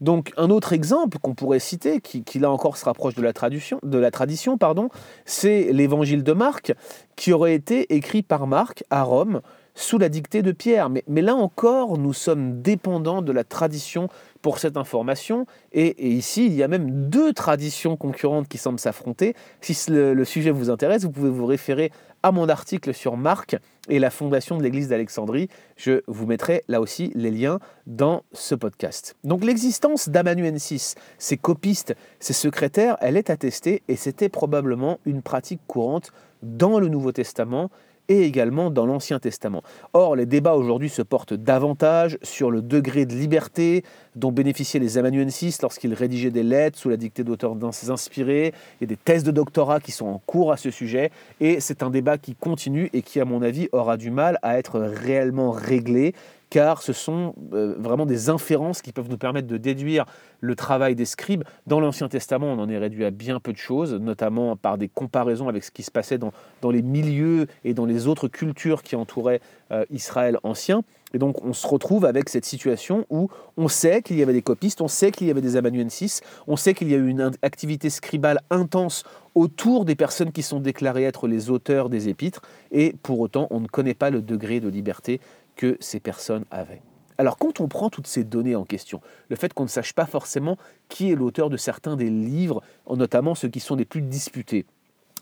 Donc 0.00 0.32
un 0.36 0.50
autre 0.50 0.72
exemple 0.72 1.18
qu'on 1.20 1.34
pourrait 1.34 1.60
citer, 1.60 2.00
qui, 2.00 2.38
là 2.40 2.50
encore 2.50 2.76
se 2.76 2.84
rapproche 2.84 3.14
de 3.14 3.22
la, 3.22 3.32
tradition, 3.32 4.58
pardon, 4.58 4.88
c'est 5.24 5.72
l'évangile 5.72 6.24
de 6.24 6.32
Marc, 6.32 6.74
qui 7.14 7.32
aurait 7.32 7.54
été 7.54 7.94
écrit 7.94 8.22
par 8.22 8.48
Marc 8.48 8.82
à 8.90 9.04
Rome 9.04 9.42
sous 9.76 9.98
la 9.98 10.08
dictée 10.08 10.42
de 10.42 10.50
Pierre. 10.50 10.90
Mais 10.90 11.22
là 11.22 11.36
encore, 11.36 11.98
nous 11.98 12.12
sommes 12.12 12.60
dépendants 12.62 13.22
de 13.22 13.30
la 13.30 13.44
tradition 13.44 14.08
pour 14.42 14.58
cette 14.58 14.76
information. 14.76 15.46
Et, 15.72 16.12
ici, 16.12 16.46
il 16.46 16.54
y 16.54 16.62
a 16.62 16.68
même 16.68 17.08
deux 17.08 17.32
traditions 17.32 17.96
concurrentes 17.96 18.48
qui 18.48 18.58
semblent 18.58 18.80
s'affronter. 18.80 19.34
Si 19.60 19.90
le, 19.90 20.24
sujet 20.24 20.50
vous 20.50 20.68
intéresse, 20.68 21.04
vous 21.04 21.10
pouvez 21.10 21.30
vous 21.30 21.46
référer 21.46 21.92
à 22.22 22.32
mon 22.32 22.48
article 22.48 22.92
sur 22.92 23.16
Marc 23.16 23.56
et 23.88 23.98
la 23.98 24.10
fondation 24.10 24.56
de 24.56 24.62
l'église 24.62 24.88
d'Alexandrie. 24.88 25.48
Je 25.76 26.02
vous 26.06 26.26
mettrai 26.26 26.62
là 26.68 26.80
aussi 26.80 27.10
les 27.14 27.30
liens 27.30 27.58
dans 27.86 28.22
ce 28.32 28.54
podcast. 28.54 29.16
Donc 29.24 29.44
l'existence 29.44 30.08
d'amanuensis, 30.08 30.94
ces 31.18 31.36
copistes, 31.36 31.96
ces 32.20 32.32
secrétaires, 32.32 32.96
elle 33.00 33.16
est 33.16 33.30
attestée 33.30 33.82
et 33.88 33.96
c'était 33.96 34.28
probablement 34.28 34.98
une 35.04 35.22
pratique 35.22 35.60
courante 35.66 36.12
dans 36.42 36.78
le 36.78 36.88
Nouveau 36.88 37.12
Testament 37.12 37.70
et 38.12 38.24
également 38.24 38.70
dans 38.70 38.84
l'Ancien 38.84 39.18
Testament. 39.18 39.62
Or, 39.94 40.16
les 40.16 40.26
débats 40.26 40.54
aujourd'hui 40.54 40.90
se 40.90 41.00
portent 41.00 41.32
davantage 41.32 42.18
sur 42.22 42.50
le 42.50 42.60
degré 42.60 43.06
de 43.06 43.14
liberté 43.14 43.84
dont 44.16 44.30
bénéficiaient 44.30 44.78
les 44.80 44.98
amanuensis 44.98 45.62
lorsqu'ils 45.62 45.94
rédigeaient 45.94 46.30
des 46.30 46.42
lettres 46.42 46.78
sous 46.78 46.90
la 46.90 46.98
dictée 46.98 47.24
d'auteurs 47.24 47.56
inspirés. 47.88 48.52
Il 48.80 48.82
y 48.82 48.84
a 48.84 48.88
des 48.88 48.96
thèses 48.96 49.24
de 49.24 49.30
doctorat 49.30 49.80
qui 49.80 49.92
sont 49.92 50.06
en 50.06 50.20
cours 50.26 50.52
à 50.52 50.58
ce 50.58 50.70
sujet, 50.70 51.10
et 51.40 51.60
c'est 51.60 51.82
un 51.82 51.88
débat 51.88 52.18
qui 52.18 52.34
continue 52.34 52.90
et 52.92 53.00
qui, 53.00 53.18
à 53.18 53.24
mon 53.24 53.40
avis, 53.40 53.70
aura 53.72 53.96
du 53.96 54.10
mal 54.10 54.38
à 54.42 54.58
être 54.58 54.78
réellement 54.80 55.50
réglé 55.50 56.14
car 56.52 56.82
ce 56.82 56.92
sont 56.92 57.34
euh, 57.54 57.74
vraiment 57.78 58.04
des 58.04 58.28
inférences 58.28 58.82
qui 58.82 58.92
peuvent 58.92 59.08
nous 59.08 59.16
permettre 59.16 59.48
de 59.48 59.56
déduire 59.56 60.04
le 60.40 60.54
travail 60.54 60.94
des 60.94 61.06
scribes. 61.06 61.44
Dans 61.66 61.80
l'Ancien 61.80 62.10
Testament, 62.10 62.48
on 62.48 62.58
en 62.58 62.68
est 62.68 62.76
réduit 62.76 63.06
à 63.06 63.10
bien 63.10 63.40
peu 63.40 63.54
de 63.54 63.56
choses, 63.56 63.94
notamment 63.94 64.54
par 64.54 64.76
des 64.76 64.88
comparaisons 64.88 65.48
avec 65.48 65.64
ce 65.64 65.70
qui 65.70 65.82
se 65.82 65.90
passait 65.90 66.18
dans, 66.18 66.30
les 66.70 66.82
milieux 66.82 67.46
et 67.64 67.72
dans 67.72 67.86
les 67.86 68.06
autres 68.06 68.28
cultures 68.28 68.82
qui 68.82 68.96
entouraient 68.96 69.40
euh, 69.70 69.86
Israël 69.88 70.36
ancien. 70.42 70.82
Et 71.14 71.18
donc 71.18 71.42
on 71.42 71.54
se 71.54 71.66
retrouve 71.66 72.04
avec 72.04 72.28
cette 72.28 72.44
situation 72.44 73.06
où 73.08 73.28
on 73.56 73.68
sait 73.68 74.02
qu'il 74.02 74.18
y 74.18 74.22
avait 74.22 74.32
des 74.32 74.42
copistes, 74.42 74.80
on 74.80 74.88
sait 74.88 75.10
qu'il 75.10 75.26
y 75.26 75.30
avait 75.30 75.40
des 75.40 75.56
amanuensis, 75.56 76.20
on 76.46 76.56
sait 76.56 76.74
qu'il 76.74 76.90
y 76.90 76.94
a 76.94 76.98
eu 76.98 77.08
une 77.08 77.30
activité 77.42 77.90
scribale 77.90 78.40
intense 78.50 79.04
autour 79.34 79.84
des 79.84 79.94
personnes 79.94 80.32
qui 80.32 80.42
sont 80.42 80.60
déclarées 80.60 81.04
être 81.04 81.26
les 81.26 81.50
auteurs 81.50 81.88
des 81.88 82.08
épîtres, 82.08 82.42
et 82.70 82.94
pour 83.02 83.20
autant 83.20 83.46
on 83.50 83.60
ne 83.60 83.66
connaît 83.66 83.94
pas 83.94 84.10
le 84.10 84.20
degré 84.20 84.60
de 84.60 84.68
liberté 84.68 85.20
que 85.56 85.76
ces 85.80 86.00
personnes 86.00 86.44
avaient. 86.50 86.82
Alors 87.18 87.36
quand 87.36 87.60
on 87.60 87.68
prend 87.68 87.90
toutes 87.90 88.06
ces 88.06 88.24
données 88.24 88.56
en 88.56 88.64
question, 88.64 89.00
le 89.28 89.36
fait 89.36 89.52
qu'on 89.52 89.64
ne 89.64 89.68
sache 89.68 89.92
pas 89.92 90.06
forcément 90.06 90.56
qui 90.88 91.12
est 91.12 91.14
l'auteur 91.14 91.50
de 91.50 91.56
certains 91.56 91.96
des 91.96 92.10
livres, 92.10 92.62
notamment 92.90 93.34
ceux 93.34 93.48
qui 93.48 93.60
sont 93.60 93.76
les 93.76 93.84
plus 93.84 94.02
disputés, 94.02 94.66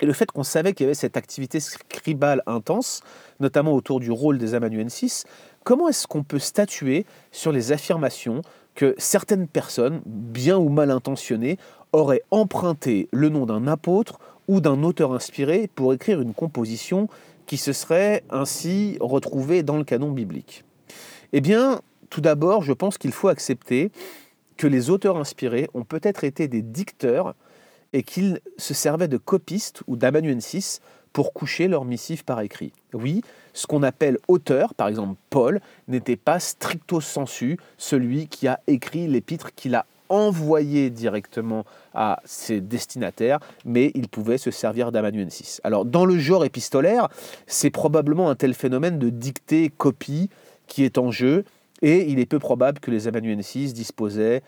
et 0.01 0.07
le 0.07 0.13
fait 0.13 0.31
qu'on 0.31 0.43
savait 0.43 0.73
qu'il 0.73 0.85
y 0.85 0.87
avait 0.87 0.95
cette 0.95 1.17
activité 1.17 1.61
scribale 1.61 2.43
intense, 2.47 3.03
notamment 3.39 3.75
autour 3.75 4.01
du 4.01 4.11
rôle 4.11 4.39
des 4.39 4.55
amanuensis, 4.55 5.25
comment 5.63 5.89
est-ce 5.89 6.07
qu'on 6.07 6.23
peut 6.23 6.39
statuer 6.39 7.05
sur 7.33 7.53
les 7.53 7.73
affirmations 7.73 8.43
que 8.75 8.95
certaines 8.99 9.47
personnes, 9.47 10.01
bien 10.07 10.57
ou 10.57 10.69
mal 10.71 10.91
intentionnées, 10.91 11.59
auraient 11.93 12.23
emprunté 12.31 13.09
le 13.13 13.29
nom 13.29 13.45
d'un 13.45 13.67
apôtre 13.67 14.19
ou 14.49 14.61
d'un 14.61 14.83
auteur 14.83 15.13
inspiré 15.13 15.69
pour 15.75 15.93
écrire 15.93 16.21
une 16.21 16.35
composition 16.35 17.09
qui 17.51 17.57
se 17.57 17.73
serait 17.73 18.23
ainsi 18.31 18.97
retrouvé 19.01 19.65
dans 19.65 19.77
le 19.77 19.83
canon 19.83 20.13
biblique 20.13 20.63
Eh 21.33 21.41
bien, 21.41 21.81
tout 22.09 22.21
d'abord, 22.21 22.63
je 22.63 22.73
pense 22.73 22.97
qu'il 22.97 23.11
faut 23.11 23.27
accepter 23.27 23.91
que 24.57 24.69
les 24.69 24.89
auteurs 24.89 25.17
inspirés 25.17 25.69
ont 25.75 25.83
peut-être 25.83 26.23
été 26.23 26.47
des 26.47 26.63
dicteurs 26.63 27.35
et 27.93 28.05
qu'ils 28.05 28.39
se 28.57 28.73
servaient 28.73 29.09
de 29.09 29.17
copistes 29.17 29.83
ou 29.89 29.97
d'amanuensis 29.97 30.81
pour 31.13 31.33
coucher 31.33 31.67
leur 31.67 31.85
missive 31.85 32.25
par 32.25 32.41
écrit. 32.41 32.73
Oui, 32.93 33.21
ce 33.53 33.67
qu'on 33.67 33.83
appelle 33.83 34.19
auteur, 34.29 34.73
par 34.73 34.87
exemple 34.87 35.19
Paul, 35.29 35.61
n'était 35.89 36.15
pas 36.15 36.39
stricto 36.39 37.01
sensu 37.01 37.59
celui 37.79 38.29
qui 38.29 38.47
a 38.47 38.61
écrit 38.69 39.09
l'épître 39.09 39.53
qu'il 39.57 39.75
a 39.75 39.87
envoyé 40.11 40.91
directement 40.91 41.65
à 41.95 42.21
ses 42.27 42.61
destinataires, 42.61 43.39
mais 43.65 43.91
il 43.95 44.09
pouvait 44.09 44.39
se 44.39 44.51
servir 44.51 44.93
d'amanuensis. 44.93 45.61
Alors 45.65 45.87
dans 45.87 46.05
le 46.05 46.19
genre 46.19 46.45
épistolaire, 46.45 47.09
c'est 47.47 47.71
probablement 47.71 48.29
un 48.29 48.35
tel 48.35 48.53
phénomène 48.53 48.99
de 48.99 49.09
dictée-copie 49.09 50.29
qui 50.67 50.85
est 50.85 50.99
en 50.99 51.11
jeu, 51.11 51.45
et 51.83 52.11
il 52.11 52.19
est 52.19 52.27
peu 52.27 52.39
probable 52.39 52.79
que 52.79 52.91
les 52.91 53.09
amanuensis 53.09 53.73
disposaient 53.73 54.43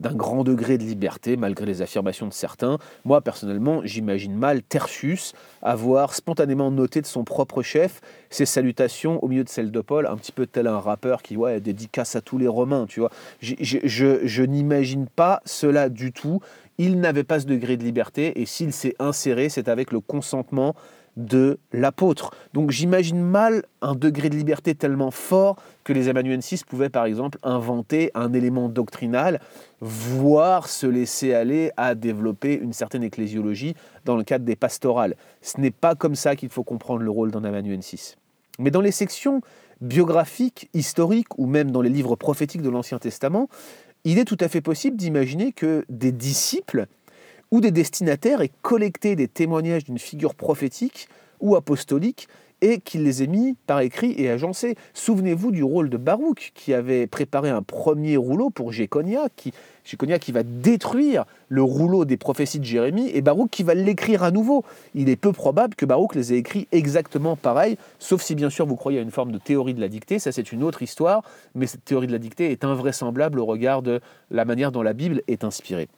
d'un 0.00 0.14
grand 0.14 0.44
degré 0.44 0.78
de 0.78 0.84
liberté, 0.84 1.36
malgré 1.36 1.66
les 1.66 1.82
affirmations 1.82 2.26
de 2.26 2.32
certains. 2.32 2.78
Moi, 3.04 3.20
personnellement, 3.20 3.82
j'imagine 3.84 4.34
mal 4.34 4.62
Tertius 4.62 5.34
avoir 5.62 6.14
spontanément 6.14 6.70
noté 6.70 7.00
de 7.00 7.06
son 7.06 7.24
propre 7.24 7.62
chef 7.62 8.00
ses 8.30 8.46
salutations 8.46 9.22
au 9.22 9.28
milieu 9.28 9.44
de 9.44 9.48
celles 9.48 9.70
de 9.70 9.80
Paul, 9.80 10.06
un 10.06 10.16
petit 10.16 10.32
peu 10.32 10.46
tel 10.46 10.66
un 10.66 10.78
rappeur 10.78 11.22
qui 11.22 11.36
ouais, 11.36 11.60
dédicace 11.60 12.16
à 12.16 12.20
tous 12.20 12.38
les 12.38 12.48
Romains, 12.48 12.86
tu 12.86 13.00
vois. 13.00 13.10
Je 13.40 14.42
n'imagine 14.42 15.06
pas 15.06 15.40
cela 15.44 15.88
du 15.88 16.12
tout. 16.12 16.40
Il 16.78 16.98
n'avait 16.98 17.22
pas 17.22 17.38
ce 17.38 17.46
degré 17.46 17.76
de 17.76 17.84
liberté, 17.84 18.40
et 18.40 18.46
s'il 18.46 18.72
s'est 18.72 18.96
inséré, 18.98 19.48
c'est 19.48 19.68
avec 19.68 19.92
le 19.92 20.00
consentement 20.00 20.74
de 21.16 21.58
l'apôtre. 21.72 22.32
Donc 22.52 22.70
j'imagine 22.70 23.20
mal 23.20 23.64
un 23.82 23.94
degré 23.94 24.30
de 24.30 24.36
liberté 24.36 24.74
tellement 24.74 25.10
fort 25.10 25.56
que 25.84 25.92
les 25.92 26.08
amanuensis 26.08 26.64
pouvaient 26.64 26.88
par 26.88 27.04
exemple 27.04 27.38
inventer 27.42 28.10
un 28.14 28.32
élément 28.32 28.68
doctrinal, 28.68 29.40
voire 29.80 30.68
se 30.68 30.86
laisser 30.86 31.34
aller 31.34 31.70
à 31.76 31.94
développer 31.94 32.54
une 32.54 32.72
certaine 32.72 33.02
ecclésiologie 33.02 33.74
dans 34.04 34.16
le 34.16 34.24
cadre 34.24 34.44
des 34.44 34.56
pastorales. 34.56 35.16
Ce 35.42 35.60
n'est 35.60 35.70
pas 35.70 35.94
comme 35.94 36.14
ça 36.14 36.36
qu'il 36.36 36.48
faut 36.48 36.64
comprendre 36.64 37.02
le 37.02 37.10
rôle 37.10 37.30
d'un 37.30 37.44
amanuensis. 37.44 38.16
Mais 38.58 38.70
dans 38.70 38.80
les 38.80 38.92
sections 38.92 39.40
biographiques, 39.80 40.68
historiques 40.74 41.38
ou 41.38 41.46
même 41.46 41.70
dans 41.70 41.82
les 41.82 41.90
livres 41.90 42.16
prophétiques 42.16 42.62
de 42.62 42.70
l'Ancien 42.70 42.98
Testament, 42.98 43.48
il 44.04 44.18
est 44.18 44.24
tout 44.24 44.38
à 44.40 44.48
fait 44.48 44.60
possible 44.60 44.96
d'imaginer 44.96 45.52
que 45.52 45.84
des 45.88 46.12
disciples 46.12 46.86
ou 47.54 47.60
des 47.60 47.70
destinataires 47.70 48.40
aient 48.40 48.50
collecté 48.62 49.14
des 49.14 49.28
témoignages 49.28 49.84
d'une 49.84 50.00
figure 50.00 50.34
prophétique 50.34 51.08
ou 51.38 51.54
apostolique 51.54 52.26
et 52.62 52.80
qu'il 52.80 53.04
les 53.04 53.22
ait 53.22 53.28
mis 53.28 53.54
par 53.68 53.78
écrit 53.78 54.12
et 54.18 54.28
agencés. 54.28 54.74
Souvenez-vous 54.92 55.52
du 55.52 55.62
rôle 55.62 55.88
de 55.88 55.96
Baruch 55.96 56.50
qui 56.56 56.74
avait 56.74 57.06
préparé 57.06 57.50
un 57.50 57.62
premier 57.62 58.16
rouleau 58.16 58.50
pour 58.50 58.72
Jéconia, 58.72 59.28
qui, 59.36 59.52
Jéconia 59.84 60.18
qui 60.18 60.32
va 60.32 60.42
détruire 60.42 61.26
le 61.48 61.62
rouleau 61.62 62.04
des 62.04 62.16
prophéties 62.16 62.58
de 62.58 62.64
Jérémie 62.64 63.08
et 63.14 63.20
Baruch 63.20 63.50
qui 63.52 63.62
va 63.62 63.74
l'écrire 63.74 64.24
à 64.24 64.32
nouveau. 64.32 64.64
Il 64.96 65.08
est 65.08 65.14
peu 65.14 65.30
probable 65.30 65.76
que 65.76 65.86
Baruch 65.86 66.16
les 66.16 66.32
ait 66.32 66.38
écrits 66.38 66.66
exactement 66.72 67.36
pareil, 67.36 67.78
sauf 68.00 68.20
si 68.20 68.34
bien 68.34 68.50
sûr 68.50 68.66
vous 68.66 68.74
croyez 68.74 68.98
à 68.98 69.02
une 69.02 69.12
forme 69.12 69.30
de 69.30 69.38
théorie 69.38 69.74
de 69.74 69.80
la 69.80 69.88
dictée, 69.88 70.18
ça 70.18 70.32
c'est 70.32 70.50
une 70.50 70.64
autre 70.64 70.82
histoire, 70.82 71.22
mais 71.54 71.68
cette 71.68 71.84
théorie 71.84 72.08
de 72.08 72.12
la 72.12 72.18
dictée 72.18 72.50
est 72.50 72.64
invraisemblable 72.64 73.38
au 73.38 73.46
regard 73.46 73.80
de 73.82 74.00
la 74.32 74.44
manière 74.44 74.72
dont 74.72 74.82
la 74.82 74.92
Bible 74.92 75.22
est 75.28 75.44
inspirée. 75.44 75.88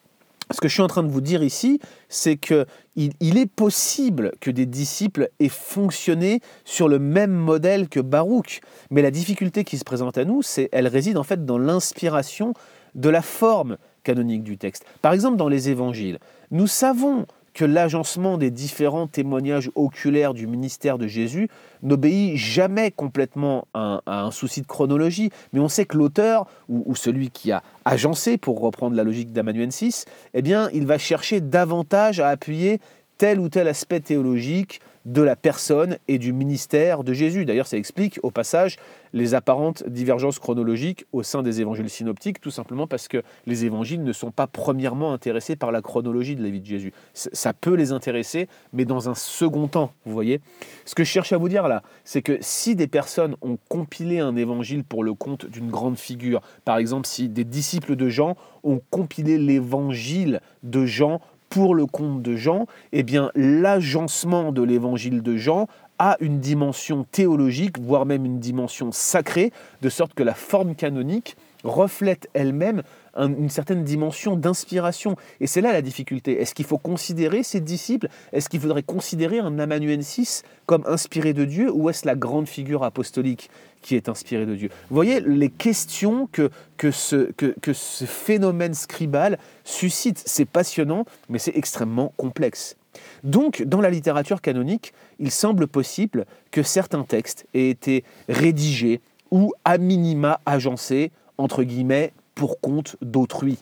Ce 0.52 0.60
que 0.60 0.68
je 0.68 0.74
suis 0.74 0.82
en 0.82 0.86
train 0.86 1.02
de 1.02 1.10
vous 1.10 1.20
dire 1.20 1.42
ici, 1.42 1.80
c'est 2.08 2.36
qu'il 2.36 2.66
il 2.94 3.36
est 3.36 3.50
possible 3.50 4.32
que 4.40 4.50
des 4.50 4.66
disciples 4.66 5.28
aient 5.40 5.48
fonctionné 5.48 6.40
sur 6.64 6.88
le 6.88 7.00
même 7.00 7.32
modèle 7.32 7.88
que 7.88 7.98
Baruch. 7.98 8.60
Mais 8.90 9.02
la 9.02 9.10
difficulté 9.10 9.64
qui 9.64 9.76
se 9.76 9.84
présente 9.84 10.18
à 10.18 10.24
nous, 10.24 10.42
c'est 10.42 10.68
elle 10.70 10.86
réside 10.86 11.18
en 11.18 11.24
fait 11.24 11.44
dans 11.44 11.58
l'inspiration 11.58 12.54
de 12.94 13.08
la 13.08 13.22
forme 13.22 13.76
canonique 14.04 14.44
du 14.44 14.56
texte. 14.56 14.84
Par 15.02 15.12
exemple, 15.12 15.36
dans 15.36 15.48
les 15.48 15.68
évangiles, 15.68 16.18
nous 16.52 16.68
savons 16.68 17.26
que 17.56 17.64
l'agencement 17.64 18.36
des 18.36 18.50
différents 18.50 19.06
témoignages 19.06 19.70
oculaires 19.74 20.34
du 20.34 20.46
ministère 20.46 20.98
de 20.98 21.06
Jésus 21.06 21.48
n'obéit 21.82 22.36
jamais 22.36 22.90
complètement 22.90 23.66
à 23.72 24.02
un, 24.06 24.30
souci 24.30 24.60
de 24.60 24.66
chronologie, 24.66 25.30
mais 25.54 25.60
on 25.60 25.68
sait 25.68 25.86
que 25.86 25.96
l'auteur, 25.96 26.46
ou, 26.68 26.94
celui 26.94 27.30
qui 27.30 27.52
a 27.52 27.62
agencé, 27.86 28.36
pour 28.36 28.60
reprendre 28.60 28.94
la 28.94 29.04
logique 29.04 29.32
d'amanuensis, 29.32 30.04
eh 30.34 30.42
bien, 30.42 30.68
il 30.74 30.86
va 30.86 30.98
chercher 30.98 31.40
davantage 31.40 32.20
à 32.20 32.28
appuyer 32.28 32.78
tel 33.18 33.40
ou 33.40 33.48
tel 33.48 33.68
aspect 33.68 34.00
théologique 34.00 34.80
de 35.06 35.22
la 35.22 35.36
personne 35.36 35.98
et 36.08 36.18
du 36.18 36.32
ministère 36.32 37.04
de 37.04 37.12
Jésus. 37.12 37.44
D'ailleurs, 37.44 37.68
ça 37.68 37.76
explique 37.76 38.18
au 38.24 38.32
passage 38.32 38.76
les 39.12 39.34
apparentes 39.34 39.88
divergences 39.88 40.40
chronologiques 40.40 41.06
au 41.12 41.22
sein 41.22 41.44
des 41.44 41.60
évangiles 41.60 41.88
synoptiques, 41.88 42.40
tout 42.40 42.50
simplement 42.50 42.88
parce 42.88 43.06
que 43.06 43.22
les 43.46 43.64
évangiles 43.64 44.02
ne 44.02 44.12
sont 44.12 44.32
pas 44.32 44.48
premièrement 44.48 45.12
intéressés 45.12 45.54
par 45.54 45.70
la 45.70 45.80
chronologie 45.80 46.34
de 46.34 46.42
la 46.42 46.50
vie 46.50 46.60
de 46.60 46.66
Jésus. 46.66 46.92
Ça 47.14 47.52
peut 47.52 47.74
les 47.74 47.92
intéresser, 47.92 48.48
mais 48.72 48.84
dans 48.84 49.08
un 49.08 49.14
second 49.14 49.68
temps, 49.68 49.92
vous 50.04 50.12
voyez. 50.12 50.40
Ce 50.84 50.96
que 50.96 51.04
je 51.04 51.08
cherche 51.08 51.32
à 51.32 51.38
vous 51.38 51.48
dire 51.48 51.68
là, 51.68 51.84
c'est 52.02 52.20
que 52.20 52.38
si 52.40 52.74
des 52.74 52.88
personnes 52.88 53.36
ont 53.42 53.58
compilé 53.68 54.18
un 54.18 54.34
évangile 54.34 54.82
pour 54.82 55.04
le 55.04 55.14
compte 55.14 55.46
d'une 55.46 55.70
grande 55.70 55.98
figure, 55.98 56.40
par 56.64 56.78
exemple 56.78 57.06
si 57.06 57.28
des 57.28 57.44
disciples 57.44 57.94
de 57.94 58.08
Jean 58.08 58.36
ont 58.64 58.80
compilé 58.90 59.38
l'évangile 59.38 60.40
de 60.64 60.84
Jean 60.84 61.20
pour 61.56 61.74
le 61.74 61.86
compte 61.86 62.20
de 62.20 62.36
Jean, 62.36 62.66
eh 62.92 63.02
bien 63.02 63.30
l'agencement 63.34 64.52
de 64.52 64.60
l'évangile 64.60 65.22
de 65.22 65.38
Jean 65.38 65.68
a 65.98 66.18
une 66.20 66.38
dimension 66.38 67.06
théologique, 67.10 67.78
voire 67.80 68.04
même 68.04 68.26
une 68.26 68.40
dimension 68.40 68.92
sacrée, 68.92 69.54
de 69.80 69.88
sorte 69.88 70.12
que 70.12 70.22
la 70.22 70.34
forme 70.34 70.74
canonique 70.74 71.34
reflète 71.64 72.28
elle-même 72.34 72.82
une 73.18 73.48
certaine 73.48 73.84
dimension 73.84 74.36
d'inspiration. 74.36 75.16
Et 75.40 75.46
c'est 75.46 75.62
là 75.62 75.72
la 75.72 75.80
difficulté. 75.80 76.38
Est-ce 76.42 76.54
qu'il 76.54 76.66
faut 76.66 76.76
considérer 76.76 77.42
ces 77.42 77.60
disciples? 77.60 78.08
Est-ce 78.34 78.50
qu'il 78.50 78.60
faudrait 78.60 78.82
considérer 78.82 79.38
un 79.38 79.58
amanuensis 79.58 80.42
comme 80.66 80.84
inspiré 80.86 81.32
de 81.32 81.46
Dieu 81.46 81.70
Ou 81.72 81.88
est-ce 81.88 82.06
la 82.06 82.16
grande 82.16 82.48
figure 82.48 82.84
apostolique? 82.84 83.48
Qui 83.86 83.94
est 83.94 84.08
inspirée 84.08 84.46
de 84.46 84.56
Dieu 84.56 84.68
Vous 84.90 84.94
voyez 84.94 85.20
les 85.20 85.48
questions 85.48 86.28
que, 86.32 86.50
que, 86.76 86.90
ce, 86.90 87.30
que, 87.32 87.54
que 87.62 87.72
ce 87.72 88.04
phénomène 88.04 88.74
scribal 88.74 89.38
suscite. 89.64 90.20
C'est 90.26 90.44
passionnant, 90.44 91.04
mais 91.28 91.38
c'est 91.38 91.56
extrêmement 91.56 92.12
complexe. 92.16 92.76
Donc, 93.22 93.62
dans 93.62 93.80
la 93.80 93.90
littérature 93.90 94.40
canonique, 94.40 94.92
il 95.20 95.30
semble 95.30 95.68
possible 95.68 96.26
que 96.50 96.62
certains 96.62 97.04
textes 97.04 97.46
aient 97.54 97.70
été 97.70 98.02
rédigés 98.28 99.00
ou 99.30 99.52
à 99.64 99.78
minima 99.78 100.40
agencés, 100.46 101.12
entre 101.38 101.62
guillemets, 101.62 102.12
pour 102.34 102.60
compte 102.60 102.96
d'autrui. 103.02 103.58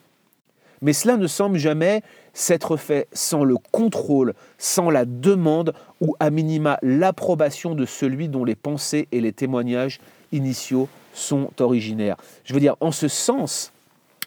Mais 0.81 0.93
cela 0.93 1.17
ne 1.17 1.27
semble 1.27 1.59
jamais 1.59 2.03
s'être 2.35 2.77
fait 2.77 3.09
sans 3.13 3.45
le 3.45 3.57
contrôle, 3.73 4.35
sans 4.59 4.91
la 4.91 5.05
demande 5.07 5.73
ou 6.01 6.15
à 6.21 6.31
minima 6.31 6.79
l'approbation 6.83 7.75
de 7.75 7.87
celui 7.87 8.29
dont 8.29 8.45
les 8.45 8.57
pensées 8.57 9.09
et 9.13 9.21
les 9.21 9.33
témoignages 9.33 10.01
initiaux 10.33 10.89
sont 11.15 11.49
originaires. 11.61 12.17
Je 12.45 12.53
veux 12.53 12.61
dire, 12.61 12.77
en 12.81 12.93
ce 12.93 13.09
sens, 13.09 13.73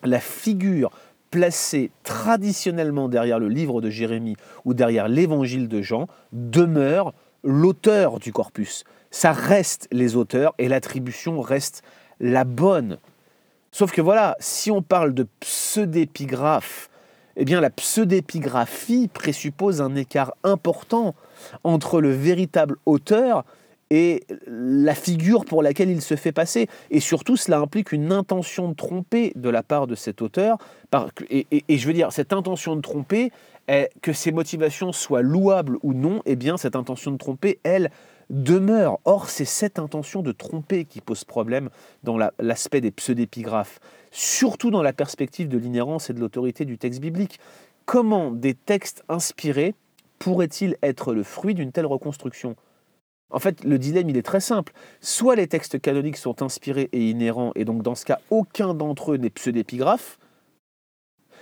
la 0.03 0.19
figure 0.19 0.91
placée 1.29 1.91
traditionnellement 2.03 3.09
derrière 3.09 3.39
le 3.39 3.49
livre 3.49 3.81
de 3.81 3.89
Jérémie 3.89 4.37
ou 4.65 4.73
derrière 4.73 5.09
l'évangile 5.09 5.67
de 5.67 5.81
Jean 5.81 6.07
demeure 6.31 7.13
l'auteur 7.43 8.19
du 8.19 8.31
corpus. 8.31 8.85
Ça 9.11 9.33
reste 9.33 9.87
les 9.91 10.15
auteurs 10.15 10.53
et 10.57 10.69
l'attribution 10.69 11.41
reste 11.41 11.83
la 12.19 12.45
bonne. 12.45 12.97
Sauf 13.71 13.91
que 13.91 14.01
voilà, 14.01 14.37
si 14.39 14.71
on 14.71 14.81
parle 14.81 15.13
de 15.13 15.27
pseudépigraphe, 15.41 16.89
eh 17.37 17.45
bien 17.45 17.61
la 17.61 17.69
pseudépigraphie 17.69 19.07
présuppose 19.07 19.81
un 19.81 19.95
écart 19.95 20.33
important 20.43 21.15
entre 21.63 22.01
le 22.01 22.11
véritable 22.11 22.77
auteur 22.85 23.45
et 23.89 24.25
la 24.47 24.95
figure 24.95 25.45
pour 25.45 25.63
laquelle 25.63 25.89
il 25.89 26.01
se 26.01 26.15
fait 26.15 26.33
passer. 26.33 26.67
Et 26.91 26.99
surtout, 26.99 27.37
cela 27.37 27.59
implique 27.59 27.93
une 27.93 28.11
intention 28.11 28.67
de 28.67 28.73
tromper 28.73 29.31
de 29.35 29.49
la 29.49 29.63
part 29.63 29.87
de 29.87 29.95
cet 29.95 30.21
auteur. 30.21 30.57
Et, 31.29 31.47
et 31.51 31.77
je 31.77 31.87
veux 31.87 31.93
dire, 31.93 32.11
cette 32.11 32.33
intention 32.33 32.75
de 32.75 32.81
tromper, 32.81 33.31
que 34.01 34.13
ses 34.13 34.31
motivations 34.31 34.91
soient 34.91 35.21
louables 35.21 35.77
ou 35.83 35.93
non, 35.93 36.21
eh 36.25 36.35
bien, 36.35 36.57
cette 36.57 36.75
intention 36.75 37.11
de 37.11 37.17
tromper, 37.17 37.59
elle, 37.63 37.91
demeure. 38.29 38.99
Or, 39.05 39.29
c'est 39.29 39.45
cette 39.45 39.79
intention 39.79 40.21
de 40.21 40.31
tromper 40.31 40.85
qui 40.85 41.01
pose 41.01 41.23
problème 41.23 41.69
dans 42.03 42.17
l'aspect 42.39 42.81
des 42.81 42.91
pseudépigraphes, 42.91 43.79
surtout 44.11 44.71
dans 44.71 44.81
la 44.81 44.93
perspective 44.93 45.47
de 45.47 45.57
l'inhérence 45.57 46.09
et 46.09 46.13
de 46.13 46.19
l'autorité 46.19 46.65
du 46.65 46.77
texte 46.77 46.99
biblique. 46.99 47.39
Comment 47.85 48.31
des 48.31 48.53
textes 48.53 49.03
inspirés 49.07 49.75
pourraient-ils 50.19 50.77
être 50.83 51.13
le 51.13 51.23
fruit 51.23 51.53
d'une 51.53 51.71
telle 51.71 51.85
reconstruction? 51.85 52.55
En 53.29 53.39
fait, 53.39 53.63
le 53.63 53.77
dilemme, 53.77 54.09
il 54.09 54.17
est 54.17 54.23
très 54.23 54.39
simple. 54.39 54.73
Soit 55.01 55.35
les 55.35 55.47
textes 55.47 55.79
canoniques 55.81 56.17
sont 56.17 56.41
inspirés 56.41 56.89
et 56.93 57.09
inhérents, 57.09 57.51
et 57.55 57.65
donc 57.65 57.83
dans 57.83 57.95
ce 57.95 58.05
cas, 58.05 58.19
aucun 58.29 58.73
d'entre 58.73 59.13
eux 59.13 59.17
n'est 59.17 59.29
pseudépigraphe, 59.29 60.17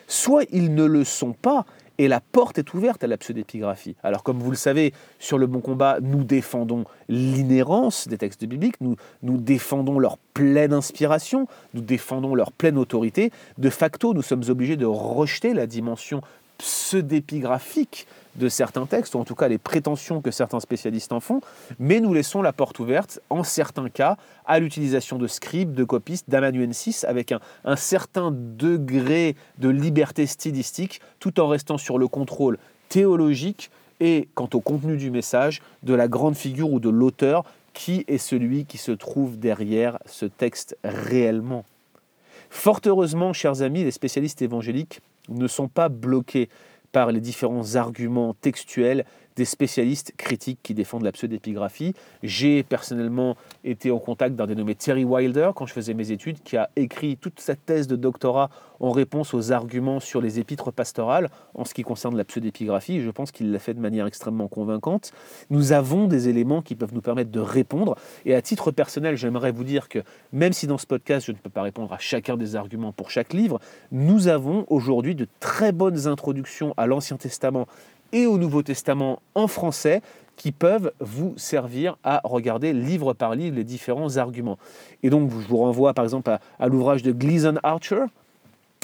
soit 0.07 0.45
ils 0.51 0.73
ne 0.73 0.83
le 0.83 1.03
sont 1.03 1.33
pas, 1.33 1.65
et 1.97 2.07
la 2.07 2.19
porte 2.19 2.57
est 2.57 2.73
ouverte 2.73 3.03
à 3.03 3.07
la 3.07 3.17
pseudépigraphie. 3.17 3.95
Alors 4.03 4.23
comme 4.23 4.39
vous 4.39 4.51
le 4.51 4.57
savez, 4.57 4.93
sur 5.19 5.37
le 5.37 5.47
bon 5.47 5.61
combat, 5.61 5.99
nous 6.01 6.23
défendons 6.23 6.85
l'inhérence 7.09 8.07
des 8.07 8.17
textes 8.17 8.45
bibliques, 8.45 8.79
nous, 8.81 8.97
défendons 9.37 9.99
leur 9.99 10.17
pleine 10.33 10.73
inspiration, 10.73 11.47
nous 11.73 11.81
défendons 11.81 12.35
leur 12.35 12.51
pleine 12.51 12.77
autorité. 12.77 13.31
De 13.57 13.69
facto, 13.69 14.13
nous 14.13 14.21
sommes 14.21 14.43
obligés 14.49 14.77
de 14.77 14.85
rejeter 14.85 15.53
la 15.53 15.67
dimension 15.67 16.21
pseudépigraphique 16.57 18.07
de 18.35 18.49
certains 18.49 18.85
textes, 18.85 19.15
ou 19.15 19.19
en 19.19 19.25
tout 19.25 19.35
cas 19.35 19.47
les 19.47 19.57
prétentions 19.57 20.21
que 20.21 20.31
certains 20.31 20.59
spécialistes 20.59 21.11
en 21.11 21.19
font, 21.19 21.41
mais 21.79 21.99
nous 21.99 22.13
laissons 22.13 22.41
la 22.41 22.53
porte 22.53 22.79
ouverte, 22.79 23.19
en 23.29 23.43
certains 23.43 23.89
cas, 23.89 24.17
à 24.45 24.59
l'utilisation 24.59 25.17
de 25.17 25.27
scribes, 25.27 25.73
de 25.73 25.83
copistes, 25.83 26.29
d'amanuensis, 26.29 27.03
avec 27.03 27.31
un, 27.31 27.39
un 27.63 27.75
certain 27.75 28.31
degré 28.31 29.35
de 29.57 29.69
liberté 29.69 30.25
stylistique, 30.27 31.01
tout 31.19 31.39
en 31.39 31.47
restant 31.47 31.77
sur 31.77 31.97
le 31.97 32.07
contrôle 32.07 32.57
théologique 32.89 33.71
et, 33.99 34.27
quant 34.35 34.49
au 34.53 34.59
contenu 34.59 34.97
du 34.97 35.11
message, 35.11 35.61
de 35.83 35.93
la 35.93 36.07
grande 36.07 36.35
figure 36.35 36.71
ou 36.71 36.79
de 36.79 36.89
l'auteur 36.89 37.43
qui 37.73 38.05
est 38.07 38.17
celui 38.17 38.65
qui 38.65 38.77
se 38.77 38.91
trouve 38.91 39.37
derrière 39.37 39.99
ce 40.05 40.25
texte 40.25 40.77
réellement. 40.83 41.65
Fort 42.49 42.79
heureusement, 42.85 43.33
chers 43.33 43.61
amis, 43.61 43.83
les 43.83 43.91
spécialistes 43.91 44.41
évangéliques 44.41 45.01
ne 45.29 45.47
sont 45.47 45.67
pas 45.67 45.89
bloqués 45.89 46.49
par 46.95 47.11
les 47.11 47.19
différents 47.19 47.75
arguments 47.75 48.33
textuels 48.33 49.03
des 49.35 49.45
spécialistes 49.45 50.13
critiques 50.17 50.59
qui 50.63 50.73
défendent 50.73 51.03
la 51.03 51.11
pseudépigraphie. 51.11 51.93
J'ai 52.23 52.63
personnellement 52.63 53.35
été 53.63 53.91
en 53.91 53.99
contact 53.99 54.35
d'un 54.35 54.47
dénommé 54.47 54.75
Terry 54.75 55.03
Wilder 55.03 55.51
quand 55.55 55.65
je 55.65 55.73
faisais 55.73 55.93
mes 55.93 56.11
études, 56.11 56.41
qui 56.43 56.57
a 56.57 56.69
écrit 56.75 57.17
toute 57.17 57.39
sa 57.39 57.55
thèse 57.55 57.87
de 57.87 57.95
doctorat 57.95 58.49
en 58.79 58.91
réponse 58.91 59.33
aux 59.33 59.51
arguments 59.51 59.99
sur 59.99 60.21
les 60.21 60.39
épîtres 60.39 60.71
pastorales 60.71 61.29
en 61.53 61.65
ce 61.65 61.73
qui 61.73 61.83
concerne 61.83 62.17
la 62.17 62.23
pseudépigraphie. 62.23 63.01
Je 63.01 63.09
pense 63.09 63.31
qu'il 63.31 63.51
l'a 63.51 63.59
fait 63.59 63.73
de 63.73 63.79
manière 63.79 64.05
extrêmement 64.05 64.47
convaincante. 64.47 65.11
Nous 65.49 65.71
avons 65.71 66.07
des 66.07 66.29
éléments 66.29 66.61
qui 66.61 66.75
peuvent 66.75 66.93
nous 66.93 67.01
permettre 67.01 67.31
de 67.31 67.39
répondre. 67.39 67.95
Et 68.25 68.35
à 68.35 68.41
titre 68.41 68.71
personnel, 68.71 69.15
j'aimerais 69.15 69.51
vous 69.51 69.63
dire 69.63 69.89
que 69.89 69.99
même 70.31 70.53
si 70.53 70.67
dans 70.67 70.77
ce 70.77 70.87
podcast, 70.87 71.25
je 71.25 71.31
ne 71.31 71.37
peux 71.37 71.49
pas 71.49 71.61
répondre 71.61 71.91
à 71.93 71.97
chacun 71.99 72.37
des 72.37 72.55
arguments 72.55 72.91
pour 72.91 73.11
chaque 73.11 73.33
livre, 73.33 73.59
nous 73.91 74.27
avons 74.27 74.65
aujourd'hui 74.69 75.15
de 75.15 75.27
très 75.39 75.71
bonnes 75.71 76.07
introductions 76.07 76.73
à 76.77 76.87
l'Ancien 76.87 77.17
Testament 77.17 77.67
et 78.15 78.25
au 78.25 78.37
Nouveau 78.37 78.63
Testament 78.63 79.21
en 79.35 79.47
français 79.47 80.01
qui 80.37 80.53
peuvent 80.53 80.93
vous 81.01 81.33
servir 81.35 81.97
à 82.01 82.21
regarder 82.23 82.71
livre 82.71 83.13
par 83.13 83.35
livre 83.35 83.57
les 83.57 83.65
différents 83.65 84.15
arguments. 84.15 84.57
Et 85.03 85.09
donc, 85.09 85.29
je 85.31 85.47
vous 85.47 85.57
renvoie 85.57 85.93
par 85.93 86.05
exemple 86.05 86.29
à, 86.59 86.67
l'ouvrage 86.67 87.03
de 87.03 87.11
Gleason 87.11 87.55
Archer 87.61 88.05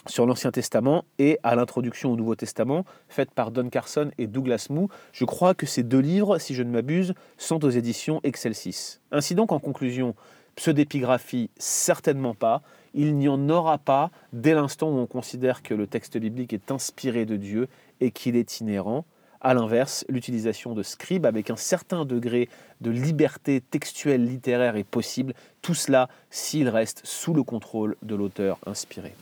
sur 0.06 0.26
l'Ancien 0.26 0.52
Testament 0.52 1.06
et 1.18 1.40
à 1.44 1.56
l'introduction 1.56 2.12
au 2.12 2.18
Nouveau 2.18 2.36
Testament 2.36 2.84
faite 3.08 3.32
par 3.32 3.52
Don 3.52 3.70
Carson 3.70 4.12
et 4.18 4.28
Douglas 4.28 4.68
Moo. 4.70 4.90
Je 5.14 5.24
crois 5.24 5.54
que 5.54 5.66
ces 5.66 5.84
deux 5.84 6.00
livres, 6.00 6.38
si 6.38 6.54
je 6.54 6.64
ne 6.64 6.70
m'abuse, 6.70 7.14
sont 7.38 7.64
aux 7.64 7.70
éditions 7.70 8.20
Excelsis. 8.24 9.00
Ainsi 9.14 9.34
donc, 9.34 9.54
en 9.54 9.60
conclusion, 9.60 10.14
pseudépigraphie, 10.58 11.50
certainement 11.58 12.34
pas. 12.34 12.62
Il 12.94 13.16
n'y 13.16 13.30
en 13.30 13.48
aura 13.48 13.78
pas 13.78 14.12
dès 14.34 14.54
l'instant 14.54 14.90
où 14.90 14.98
on 14.98 15.08
considère 15.08 15.64
que 15.64 15.74
le 15.74 15.88
texte 15.88 16.18
biblique 16.18 16.52
est 16.52 16.72
inspiré 16.72 17.26
de 17.26 17.38
Dieu 17.38 17.70
et 18.02 18.12
qu'il 18.12 18.36
est 18.36 18.60
inhérent. 18.60 19.06
A 19.42 19.56
l'inverse, 19.56 20.06
l'utilisation 20.08 20.76
de 20.76 20.84
scribes 20.84 21.26
avec 21.26 21.50
un 21.50 21.56
certain 21.56 22.06
degré 22.06 22.48
de 22.80 22.92
liberté 22.92 23.60
textuelle 23.60 24.26
littéraire 24.26 24.76
est 24.76 24.84
possible, 24.84 25.34
tout 25.64 25.74
cela 25.74 26.10
s'il 26.30 26.70
reste 26.70 27.02
sous 27.04 27.34
le 27.34 27.42
contrôle 27.42 27.96
de 28.04 28.14
l'auteur 28.16 28.60
inspiré. 28.68 29.16